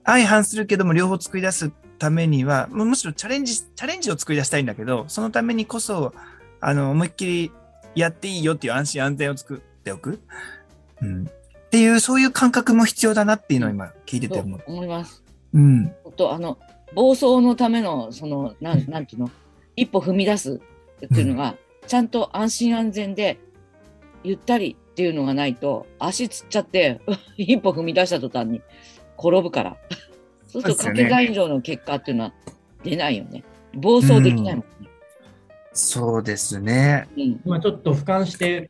[0.05, 6.15] 相反するけども両方作り出すためには、むしろチャレンジ、チャレンジを作り出したいんだけど、そのためにこそ、
[6.61, 7.53] あの、思いっきり
[7.95, 10.21] やっていいよっていう安心安全を作っておく？
[11.03, 11.25] うん。
[11.27, 15.23] っていう、そういう感覚も必要だなっていうのを今聞いてて思思います。
[15.53, 15.93] うん。
[16.17, 16.59] とあの
[16.95, 19.31] 暴走のための、その、なん、なんていうの、
[19.77, 20.61] 一歩踏み出す
[21.05, 23.39] っていうのが、ちゃんと安心安全で、
[24.23, 27.01] ゆったりっていうのがないと、足つっちゃって、
[27.37, 28.61] 一歩踏み出した途端に
[29.19, 29.77] 転ぶから。
[30.47, 32.35] そうすると、掛け算以上の結果っていうのは
[32.83, 33.45] 出ないよね。
[33.75, 34.91] 暴走できないもんね。
[35.73, 37.09] そうですね。
[37.17, 37.41] うん。
[37.45, 38.69] 今ちょっと俯瞰して、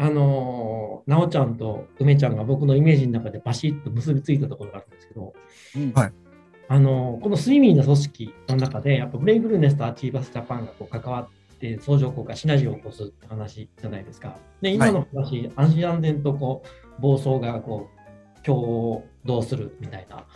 [0.00, 5.34] あのー、なおちゃんと梅ちゃんが僕のイメージの中でバシッと結びついたところがあるんですけど、
[5.76, 5.92] うん。
[5.92, 6.12] はい。
[6.68, 14.38] あのーこのスイミーな組織の中で、やっぱブレイフルネスとアチーバスジャパンがこう関わって相乗効果、シナジーを起こすって話じゃないですか。
[14.60, 16.62] で、今の話、安心安全とこ
[16.98, 20.26] う暴走がこう共同するみたいな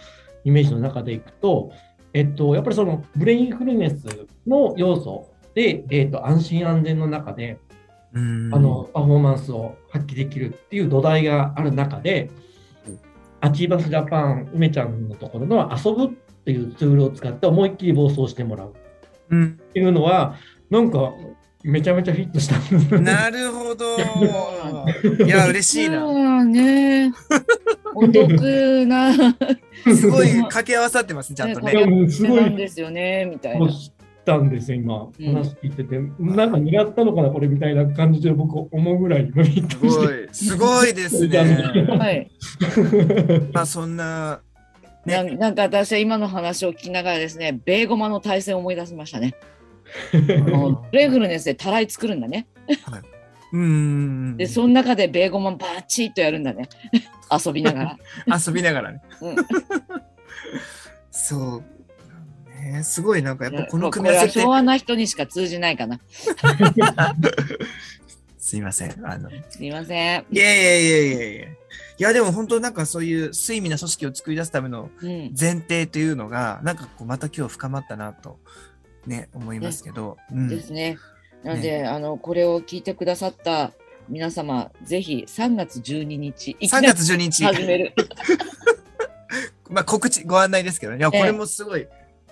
[0.45, 1.71] イメージの中でいくと、
[2.15, 7.72] えっと、やっぱりそのブレインフルネスの要素で、えっと、安心安全の中で、うん
[8.15, 12.31] あのパフォーマンスを発揮できるっていう土台がある中で、
[13.41, 16.09] アチーバスジャパン、梅ちゃんのところの遊ぶっ
[16.45, 18.75] ていうツールを使って思いっきり暴走してもらう
[19.31, 20.37] うんっていうのは、
[20.71, 21.13] なんか
[21.65, 23.01] めちゃめちゃフィットしたんです。
[23.01, 23.97] なるほど。
[25.25, 26.13] いや、嬉しいな。
[26.13, 26.45] な。
[26.45, 27.13] ね。
[27.95, 29.13] お得な。
[29.95, 32.09] すごい掛け合わさってますね、ちゃんとね。
[32.11, 33.69] すごいなんですよね、みたいな。
[34.25, 41.39] たんですよ、今、うん話聞いてて、なんか狙ったのかな、これみたいな感じで僕思うぐらいすトしごい、すごいですね。
[41.39, 42.31] はい。
[42.31, 43.41] て。
[43.53, 44.41] まあ、そんな、
[45.05, 49.35] ななんか私は今の話を聞きながらですね、ベーゴマの対戦を思い出しましたね。
[50.93, 52.47] レイ フルネスでたらい作るんだね。
[53.53, 54.37] うん。
[54.37, 56.69] で、その中でベーゴマバチッとやるんだね。
[57.45, 57.85] 遊びなが
[58.27, 58.39] ら。
[58.47, 59.01] 遊びながらね。
[59.21, 59.37] うん
[61.13, 61.65] そう。
[62.63, 66.01] ね、すごいなんかやっぱこのこ組み合わせって昭、和な人にしか通じないかな。
[68.39, 69.07] すいません。
[69.07, 70.27] あの、すいません。
[70.31, 71.45] いやいやいやいやいや。
[71.45, 71.49] い
[71.99, 75.35] やでも本当なんかそういう睡眠な組織を作り出すためのうん。
[75.39, 78.39] 前提というのが、なんかこうまた今日深まったなと
[79.07, 80.17] ね、思いますけど。
[80.31, 80.99] うんですね。
[81.43, 83.73] なので、あの、これを聞いてくださった
[84.09, 87.95] 皆様、ぜひ3月12日、いきな3り月12日、始める。
[89.71, 90.99] まあ告知、ご案内ですけどね。
[90.99, 91.87] いや、ええこれもすごい、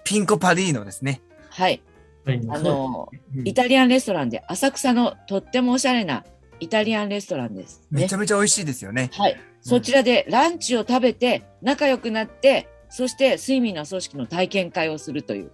[0.04, 1.20] ピンコパディーノですね。
[1.50, 1.82] はい
[2.24, 2.40] はい。
[2.48, 6.24] あの、うんイタリアンレストランで、浅草のとってもおしゃれな
[6.58, 7.80] イタリアンレストランです。
[7.90, 8.12] ねめち。
[8.12, 9.10] ゃめちゃ美味しいですよね。
[9.12, 9.40] はい。
[9.62, 15.52] そちらでランチを食べて、仲良くなって、そして睡眠の組織の体験会をするという。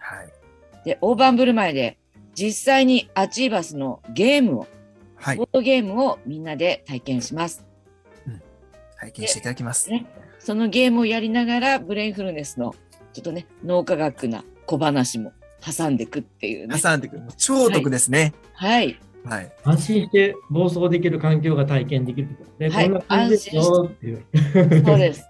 [0.00, 0.32] はい。
[0.84, 1.98] で、大盤振る舞いで、
[2.34, 4.66] 実際にアチーバスのゲームを、
[5.16, 5.48] はいボー。
[5.52, 7.64] ドゲームをみんなで体験します。
[8.98, 9.90] 体験していただきます。
[9.90, 10.06] ね
[10.38, 12.74] そのゲームをやりながら、ブレインフルネスの、
[13.12, 15.32] ちょっとね、脳科学な小話も
[15.64, 16.80] 挟んでいくっていうね。
[16.80, 17.22] 挟んでくる。
[17.36, 18.34] 超お得ですね。
[18.54, 18.98] はい。
[19.24, 19.52] はい。
[19.64, 24.24] 安心して暴走できる環境が体験できるってことで、はいこんな感じですよっていう。
[24.84, 25.28] そうです。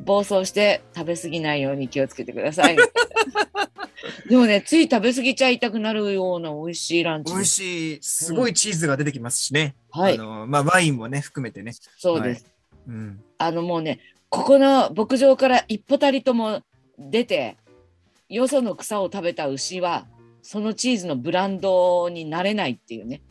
[0.00, 2.76] 暴走して食べ過ぎないように気をつけてください。
[4.28, 7.48] でもね、つい食べ過ぎちゃいたくなるような美味しいランチ美味。
[7.48, 9.76] しい、すごいチーズが出てきますしね。
[9.90, 11.72] はいあの、まあ、ワインもね、含めてね。
[11.98, 12.46] そうです。
[12.88, 13.22] うん。
[13.38, 16.62] あのもうね、ここの牧場から一歩たりとも
[17.10, 17.56] 出て、
[18.28, 20.06] よその草を食べた牛は、
[20.42, 23.22] そのチーズのブランドになれないっていうね。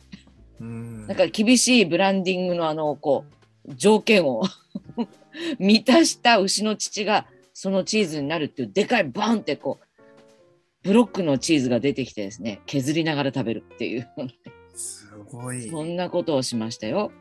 [0.60, 3.24] うんなんか厳しいブランディングのあの、こ
[3.68, 4.44] う、条件を
[5.58, 9.86] 満たした牛の乳がそのチーズになるっていうでかいバンってこう、
[10.82, 14.08] ブロックのチーズが出てきてですね、削りながら食べるっていう、
[14.74, 15.68] すごい。
[15.68, 17.12] そんなことをしましたよ、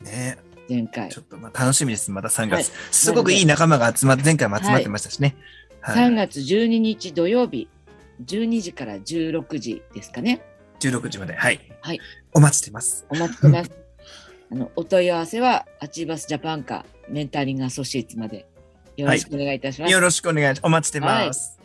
[0.00, 0.38] ね。
[0.68, 1.18] 前回ち。
[1.18, 2.10] ょっとまあ楽しみです。
[2.10, 2.72] また3はい月。
[2.90, 5.28] すごくいい仲間が集まって、前回も集まってましたしね。
[5.28, 5.36] はい。
[5.82, 7.68] 3月12日土曜日、
[8.24, 10.42] 12時から16時ですかね。
[10.80, 11.34] 16時まで。
[11.34, 11.60] はい。
[11.80, 12.00] はい。
[12.32, 13.06] お待ちしてます。
[13.10, 13.70] お待ちしてます。
[14.52, 18.46] あの、お問い合わせは、アチーバスジャパンか、メンタリングアソシエイツまで
[18.96, 19.92] よろしくお願いいたします。
[19.92, 20.56] よろしくお願い。
[20.62, 21.58] お待ちしてます。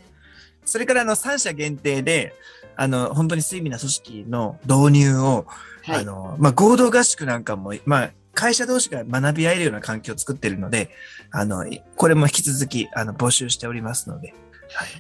[0.66, 2.34] それから、あの、3社限定で、
[2.76, 5.46] あの、本当に睡眠な組織の導入を、
[5.84, 10.92] はいあの、まあ、合同合宿なんかも、まあ、会社同士が学び合えるような環境を作っているので、
[11.32, 14.36] あの、これも引き続き、あの、募集しておりますので。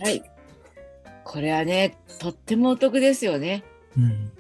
[0.01, 0.09] はい。
[0.09, 0.23] はい。
[1.23, 3.63] これはね、とってもお得ですよね。
[3.95, 4.31] うん。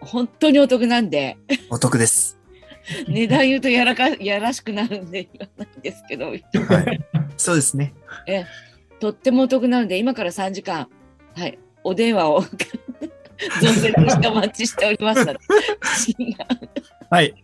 [0.00, 1.38] 本当にお得なんで、
[1.70, 2.36] お得です。
[3.06, 6.42] 値段言うとやらか、やらしくなるんで言わないんですけど、はい。
[7.36, 7.94] そうですね。
[8.26, 8.46] え、
[8.98, 10.88] とってもお得なので、今から3時間、
[11.36, 12.40] はい、お電話を
[13.62, 15.38] 増設してお待ちしておりますので、
[17.10, 17.34] はい。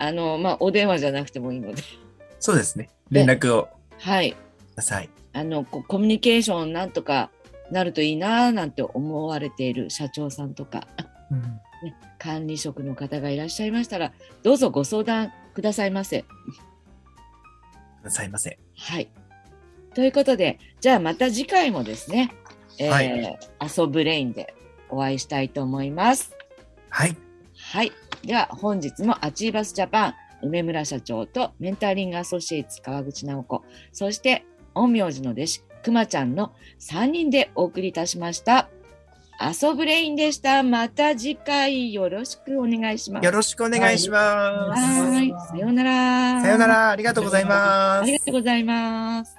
[0.00, 1.82] あの、まあ、お電話じゃなくてもいいので、
[2.38, 2.88] そうですね。
[3.10, 4.36] 連絡をはい、く
[4.76, 5.10] ださい。
[5.34, 7.30] あの、コミュニケーションなんとか
[7.70, 10.86] なるといいなぁなんて思われている社長さんとか、
[11.30, 11.42] うん。
[11.42, 16.22] ね、管理職の方がいらっしゃいましたら、どうぞご相談くださいませ。
[16.22, 16.26] く
[18.04, 18.58] ださいませ。
[18.76, 19.08] はい。
[19.94, 22.32] ということで、じゃあまた次回もですね、
[22.78, 23.38] えーはい
[23.78, 24.54] 遊ぶレインで
[24.88, 26.34] お会いしたいと思います。
[26.88, 27.16] はい。
[27.54, 27.92] はい。
[28.24, 33.62] では本日もアチーバスジャパン梅村社長とメンタリングアソシエイツ川口直子、
[33.92, 34.44] そして
[34.74, 38.68] 陰陽師の弟子くまちゃんの3人でお送りいたしました。
[39.40, 40.62] 遊ぶレインでした。
[40.62, 43.24] また次回よろしくお願いします。
[43.24, 44.82] よろしくお願いします。
[44.82, 45.30] はい。
[45.48, 46.42] さようなら。
[46.42, 46.66] さような。
[46.66, 46.90] ら。
[46.90, 48.12] ありがとうございますあり。
[48.12, 49.34] がとうございます。